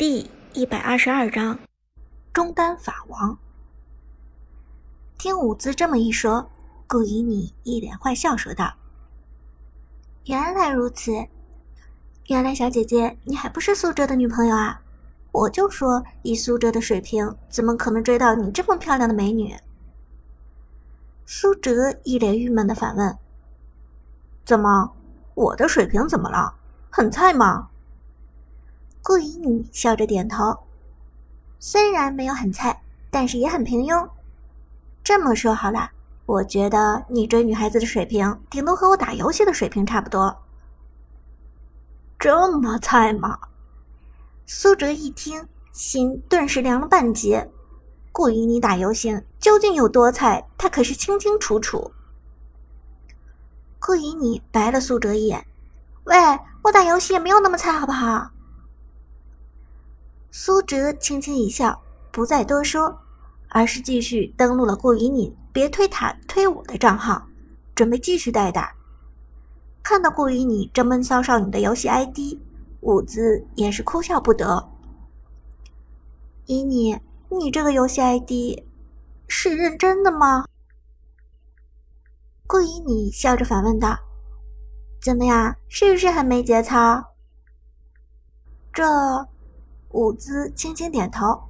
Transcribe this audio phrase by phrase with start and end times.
[0.00, 1.58] 第一百二十二章，
[2.32, 3.36] 中单法王。
[5.18, 6.50] 听伍兹这么一说，
[6.86, 8.72] 顾以你一脸坏笑说道
[10.24, 11.12] ：“原来如此，
[12.28, 14.80] 原来小姐姐你还不是苏哲的女朋友啊？
[15.32, 19.54] 我就说以苏哲的水平，怎么可能追到你这么漂亮的美女？”
[21.26, 23.18] 苏哲一脸郁闷的反问
[24.46, 24.94] ：“怎么，
[25.34, 26.54] 我的水平怎么了？
[26.88, 27.68] 很菜吗？”
[29.02, 30.56] 顾以你笑着点头，
[31.58, 34.08] 虽然没有很菜，但是也很平庸。
[35.02, 35.90] 这么说好了，
[36.26, 40.36] 我觉得你追女孩子的水平，顶多和我打游戏的水平差不多。
[42.18, 43.38] 这么菜吗？
[44.44, 47.50] 苏哲一听，心顿时凉了半截。
[48.12, 51.90] 顾以你打游戏究竟有多菜，他可是清清楚楚。
[53.78, 55.46] 顾以你白了苏哲一眼
[56.04, 56.16] ：“喂，
[56.62, 58.30] 我打游戏也没有那么菜，好不好？”
[60.32, 63.00] 苏哲轻轻一笑，不再多说，
[63.48, 67.26] 而是继续登录了顾以你别推塔推我的账号，
[67.74, 68.72] 准备继续代打。
[69.82, 72.38] 看到顾以你这闷骚少女的游戏 ID，
[72.82, 74.70] 伍兹也是哭笑不得。
[76.46, 76.96] 以你，
[77.28, 78.62] 你这个游戏 ID
[79.26, 80.44] 是认真的吗？
[82.46, 83.98] 顾以你笑着反问道
[85.02, 87.14] ：“怎么样，是不是很没节操？”
[88.72, 88.84] 这。
[89.90, 91.42] 伍兹轻轻点头，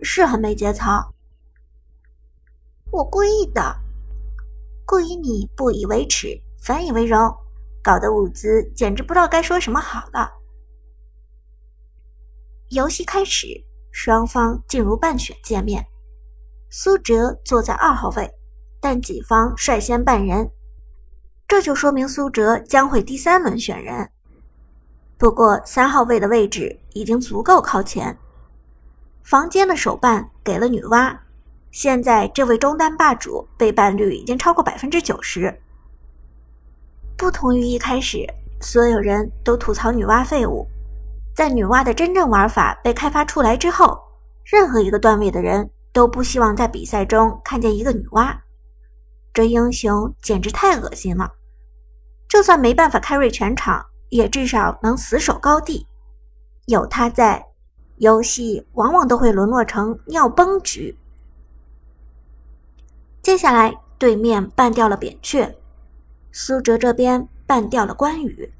[0.00, 1.12] 是很没节操。
[2.90, 3.76] 我故意的，
[4.86, 6.28] 故意你不以为耻，
[6.62, 7.18] 反以为荣，
[7.82, 10.30] 搞得伍兹简直不知道该说什么好了。
[12.70, 13.46] 游戏开始，
[13.92, 15.86] 双方进入半选界面。
[16.70, 18.32] 苏哲坐在二号位，
[18.80, 20.50] 但己方率先半人，
[21.46, 24.10] 这就说明苏哲将会第三轮选人。
[25.18, 28.18] 不过三号位的位置已经足够靠前，
[29.22, 31.16] 房间的手办给了女娲。
[31.70, 35.60] 现在这位中单霸主背叛率已经超过百分之九十。
[37.16, 38.26] 不同于一开始，
[38.60, 40.66] 所有人都吐槽女娲废物，
[41.34, 43.98] 在女娲的真正玩法被开发出来之后，
[44.44, 48.36] 任何一个段位的人都不希望在比赛中看见一个女娲。
[49.32, 51.32] 这英雄简直太恶心了，
[52.28, 53.84] 就算没办法 carry 全场。
[54.08, 55.86] 也至少能死守高地，
[56.66, 57.46] 有他在，
[57.96, 60.96] 游戏往往都会沦落成尿崩局。
[63.22, 65.56] 接下来，对面办掉了扁鹊，
[66.30, 68.52] 苏哲这边办掉了关羽，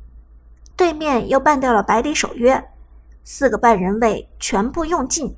[0.76, 2.70] 对面又办掉了百里守约，
[3.22, 5.36] 四个半人位全部用尽。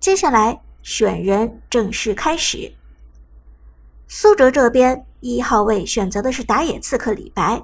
[0.00, 2.72] 接下来选人正式开始。
[4.06, 7.62] 苏哲这边一号位选择的是打野刺客李白。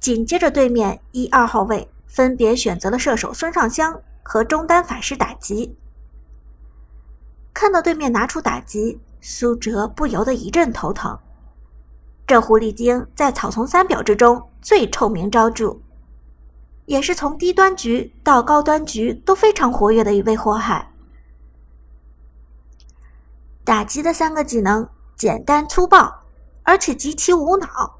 [0.00, 5.76] 紧接着，对面一二号位分别选择了射手孙尚香和中单法师打击。
[7.52, 11.18] 看到对面拿出打击，苏哲不由得一阵头疼。
[12.26, 15.80] 这狐狸精在草丛三表之中最臭名昭著，
[16.86, 20.92] 也是从低端局到高端局都非常活跃的一位祸害。
[23.64, 26.22] 打击的三个技能简单粗暴，
[26.62, 27.99] 而且极其无脑。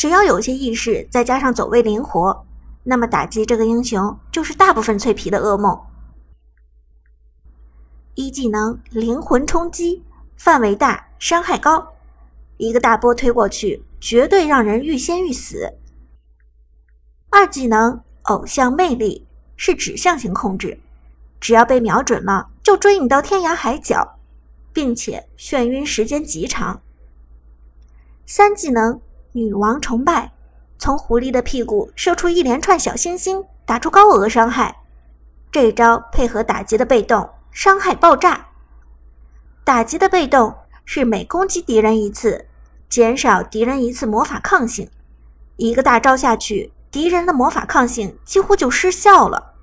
[0.00, 2.46] 只要有些意识，再加上走位灵活，
[2.84, 5.78] 那么打击这个英雄就是大部分脆皮的噩梦。
[8.14, 10.02] 一技能灵魂冲击，
[10.38, 11.92] 范围大，伤害高，
[12.56, 15.74] 一个大波推过去，绝对让人欲仙欲死。
[17.28, 20.80] 二技能偶像魅力，是指向型控制，
[21.38, 24.18] 只要被瞄准了，就追你到天涯海角，
[24.72, 26.80] 并且眩晕时间极长。
[28.24, 28.98] 三技能。
[29.32, 30.32] 女王崇拜，
[30.78, 34.78] 从狐狸的屁股射出一连串小星星，打出高额伤害。
[35.52, 38.48] 这招配合打击的被动，伤害爆炸。
[39.64, 40.54] 打击的被动
[40.84, 42.46] 是每攻击敌人一次，
[42.88, 44.90] 减少敌人一次魔法抗性。
[45.56, 49.54] 一个大招下去，敌人的魔法抗性几乎就失效了。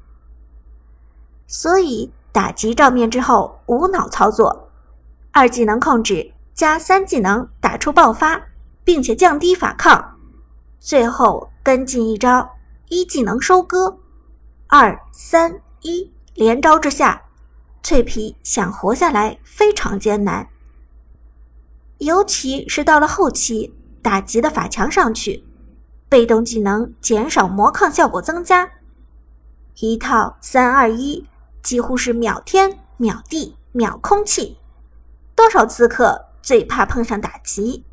[1.46, 4.70] 所以打击照面之后无脑操作，
[5.32, 8.42] 二技能控制加三技能打出爆发。
[8.88, 10.18] 并且降低法抗，
[10.80, 12.50] 最后跟进一招
[12.88, 14.00] 一技能收割，
[14.68, 17.24] 二三一连招之下，
[17.84, 20.48] 脆皮想活下来非常艰难。
[21.98, 25.44] 尤其是到了后期，打级的法强上去，
[26.08, 28.72] 被动技能减少魔抗效果增加，
[29.82, 31.28] 一套三二一
[31.62, 34.58] 几乎是秒天秒地秒空气，
[35.36, 37.84] 多少刺客最怕碰上打级。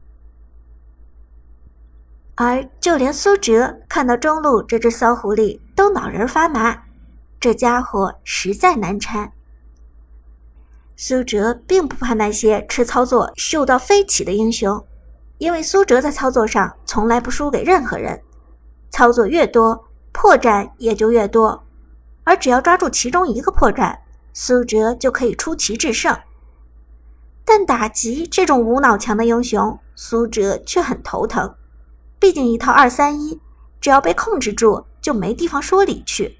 [2.36, 6.82] 而就连苏哲看到中路这只骚狐狸都脑仁发麻，
[7.38, 9.32] 这家伙实在难缠。
[10.96, 14.84] 苏哲并不怕那些吃操作秀到飞起的英雄，
[15.38, 18.20] 因为苏哲在操作上从来不输给任何人，
[18.90, 21.64] 操作越多，破绽也就越多，
[22.24, 23.98] 而只要抓住其中一个破绽，
[24.32, 26.16] 苏哲就可以出奇制胜。
[27.44, 31.54] 但打击这种无脑强的英雄，苏哲却很头疼。
[32.24, 33.38] 毕竟一套二三一，
[33.82, 36.38] 只要被控制住，就没地方说理去。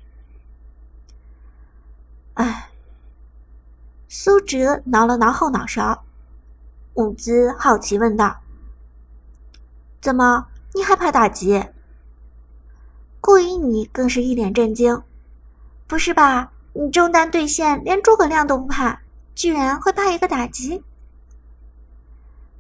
[2.33, 2.71] 唉，
[4.09, 6.05] 苏哲挠了挠后脑勺。
[6.95, 8.41] 伍兹好奇问道
[10.01, 11.63] ：“怎么，你害怕打击？”
[13.21, 15.03] 顾依你更是一脸震惊
[15.87, 16.51] ：“不是吧？
[16.73, 19.03] 你中单对线连诸葛亮都不怕，
[19.35, 20.83] 居然会怕一个打击？”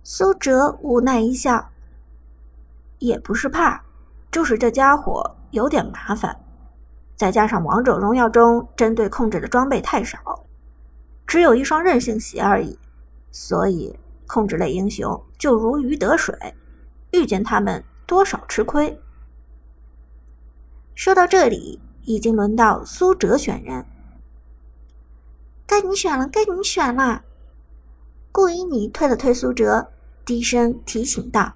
[0.04, 1.70] 苏哲无奈一笑
[3.04, 3.82] ：“也不是怕，
[4.32, 6.34] 就是这家伙有点麻烦。
[7.14, 10.18] 再加上王者荣耀中针对控制的装备太少，
[11.26, 12.78] 只有一双韧性鞋而已，
[13.30, 16.34] 所以控制类英雄就如鱼得水，
[17.12, 18.98] 遇见他们多少吃亏。”
[20.96, 23.84] 说到这里，已经轮到苏哲选人，
[25.66, 27.22] 该你选了，该你选了。
[28.32, 29.90] 顾依你推了推苏哲。
[30.26, 31.52] 低声提醒道：“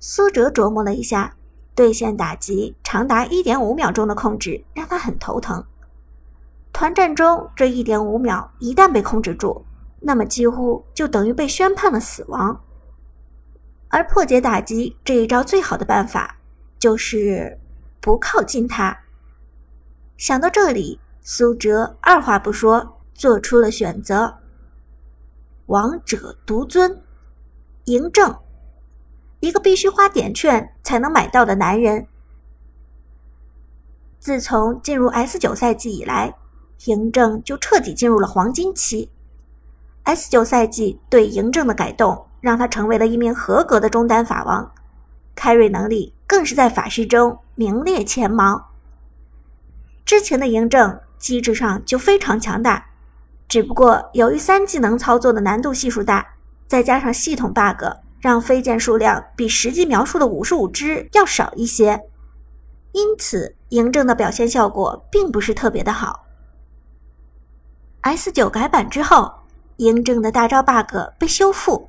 [0.00, 1.34] 苏哲琢磨了一下，
[1.74, 5.64] 对线打击长达一点五秒钟的控制让他很头疼。
[6.72, 9.64] 团战中这一点五秒一旦被控制住，
[10.00, 12.60] 那么几乎就等于被宣判了死亡。
[13.88, 16.36] 而破解打击这一招最好的办法
[16.78, 17.58] 就是
[18.00, 18.96] 不靠近他。
[20.16, 24.38] 想到这里，苏哲二话不说做出了选择：
[25.66, 27.02] 王者独尊。”
[27.86, 28.36] 嬴政，
[29.40, 32.06] 一个必须花点券才能买到的男人。
[34.18, 36.34] 自从进入 S 九赛季以来，
[36.80, 39.10] 嬴政就彻底进入了黄金期。
[40.04, 44.72] S 九赛季对嬴政的改动，让他成为了一名合格的中单法王
[45.36, 48.70] ，carry 能力更是在法师中名列前茅。
[50.04, 52.86] 之前的嬴政机制上就非常强大，
[53.46, 56.34] 只不过由于三技能操作的难度系数大。
[56.66, 57.82] 再加上系统 bug，
[58.20, 62.02] 让飞剑数量比实际描述的五十五只要少一些，
[62.92, 66.24] 因此嬴政的表现效果并不是特别的好。
[68.00, 69.32] S 九改版之后，
[69.76, 71.88] 嬴政的大招 bug 被修复，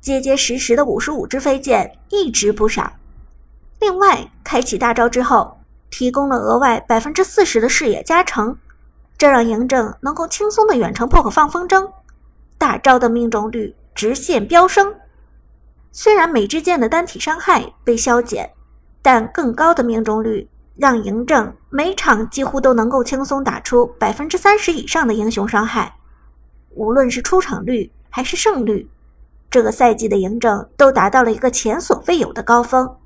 [0.00, 2.92] 结结实实的五十五只飞剑一直不少。
[3.80, 5.58] 另外，开启大招之后，
[5.90, 8.56] 提供了额外百分之四十的视野加成，
[9.16, 11.90] 这让嬴政能够轻松的远程破口放风筝，
[12.56, 13.74] 大招的命中率。
[13.94, 14.94] 直线飙升，
[15.90, 18.52] 虽然每支箭的单体伤害被削减，
[19.02, 25.96] 但更高的命中率让嬴政每场几乎都能够轻松打出百分之三十以上的英雄伤害。
[26.70, 28.88] 无论是出场率还是胜率，
[29.50, 32.96] 这个赛季的嬴政都达到了一个前所未有的高峰。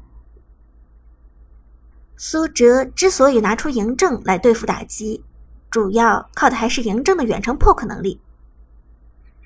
[2.16, 5.24] 苏哲之所以拿出嬴政来对付打击，
[5.70, 8.20] 主要靠的还是嬴政的远程破 k 能力。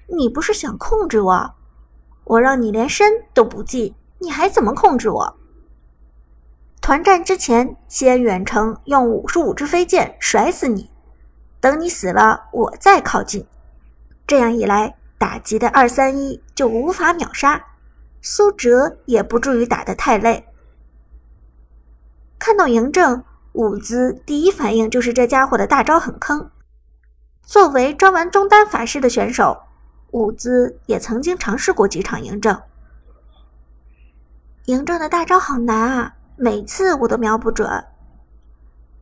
[0.08, 1.54] 你不是想控制我？
[2.26, 5.36] 我让你连身都不进，你还怎么控制我？
[6.80, 10.90] 团战之前，先远程用五十五支飞剑甩死你，
[11.60, 13.46] 等你死了，我再靠近。
[14.26, 17.64] 这样一来，打击的二三一就无法秒杀，
[18.20, 20.48] 苏哲也不至于打得太累。
[22.40, 26.50] 看到嬴政，伍兹第一反应就是这家伙的大招很坑。
[27.42, 29.65] 作为专玩中单法师的选手。
[30.12, 32.60] 伍兹也曾经尝试过几场嬴政，
[34.66, 37.84] 嬴政的大招好难啊，每次我都瞄不准，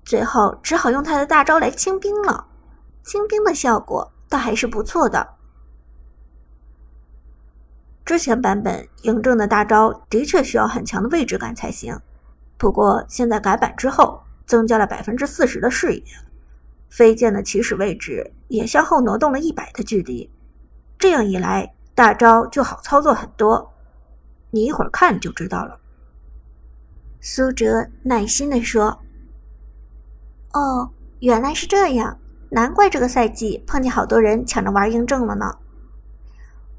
[0.04, 2.46] 最后只好用他的大招来清兵了。
[3.02, 5.34] 清兵的效果倒还是不错的。
[8.04, 11.98] 之前版本嬴政的大招的确需要很强的位置感才行，
[12.58, 16.02] 不过现在改版之后，增加了百分之四十的视野，
[16.88, 20.30] 飞剑的起始位置也向后挪动了一百的距离。
[21.04, 23.74] 这样一来，大招就好操作很多。
[24.50, 25.78] 你一会儿看就知道了。”
[27.20, 29.02] 苏哲耐心地说。
[30.54, 30.88] “哦，
[31.20, 32.18] 原来是这样，
[32.48, 35.58] 难怪这个赛季碰见好多人抢着玩嬴政了呢。”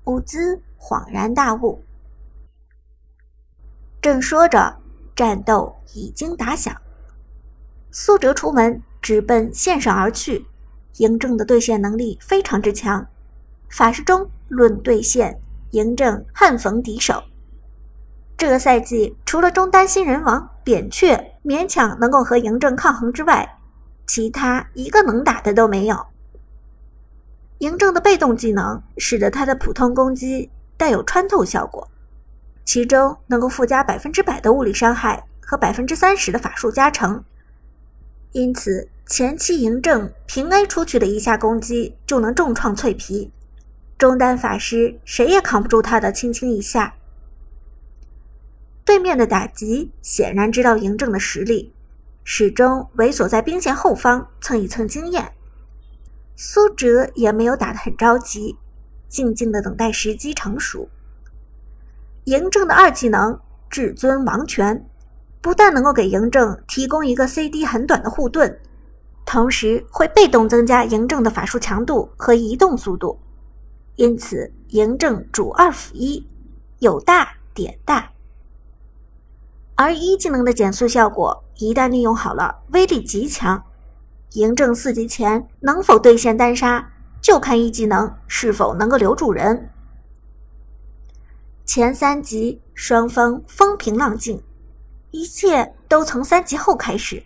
[0.05, 1.83] 伍兹恍然大悟。
[4.01, 4.75] 正说着，
[5.15, 6.75] 战斗已经打响，
[7.91, 10.47] 苏哲出门直奔线上而去。
[10.95, 13.07] 嬴政的对线能力非常之强。
[13.75, 15.37] 法师中论对线，
[15.73, 17.21] 嬴政悍逢敌手。
[18.37, 23.57] 这个赛季，除了中单新人王扁鹊勉强能够和嬴政抗衡之外，
[24.07, 26.05] 其他一个能打的都没有。
[27.59, 31.85] 嬴政的被动技能使得他的普通攻击带有穿透效果，
[32.63, 37.21] 其中能够附加百分之百的物理伤害和百分之三十的法术加成。
[38.31, 43.33] 因此，前期嬴政平 A 出去的一下攻击就能重创脆皮，
[43.97, 46.95] 中单法师谁也扛不住他的轻轻一下。
[48.83, 51.73] 对面的打击显然知道嬴政的实力，
[52.23, 55.31] 始终猥琐在兵线后方蹭一蹭经验。
[56.35, 58.57] 苏哲也没有打得很着急，
[59.07, 60.89] 静静的等待时机成熟。
[62.25, 64.85] 嬴政的二技能至尊王权，
[65.41, 68.59] 不但能够给嬴政提供一个 CD 很短的护盾，
[69.25, 73.17] 同时会被动增加嬴政的法术强度和移动速度。
[73.95, 76.27] 因此，嬴政主二辅一，
[76.79, 78.11] 有大点大。
[79.75, 83.63] 而一技能的减速效果一旦利用好了，威力极强。
[84.31, 89.69] 嬴政四级前能否兑现单杀，就看一技能是否能够留住人。
[91.65, 94.43] 前三级双方风平浪静，
[95.11, 97.23] 一切都从三级后开始。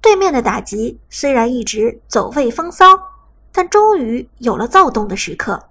[0.00, 3.11] 对面的打击虽然一直走位风骚，
[3.52, 5.68] 但终于有了躁动的时刻。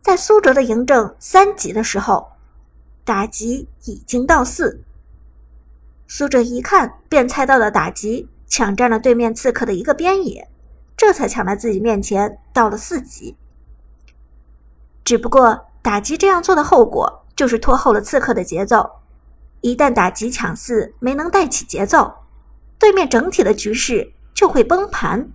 [0.00, 2.32] 在苏哲的嬴政三级的时候，
[3.04, 4.82] 打击已经到四。
[6.06, 10.48] 苏哲一看，便猜到了打击抢占了对面刺客的一个边野，
[10.96, 13.36] 这才抢在自己面前到了四级。
[15.02, 18.90] 只不过打击这样做的后果就是拖后了刺客的节奏。
[19.62, 22.14] 一旦打击抢四没能带起节奏，
[22.78, 25.30] 对面整体的局势就会崩盘。